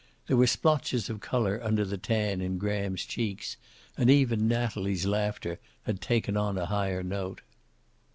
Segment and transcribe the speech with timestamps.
[0.25, 3.57] There were splotches of color under the tan in Graham's cheeks,
[3.95, 7.41] and even Natalie's laughter had taken on a higher note.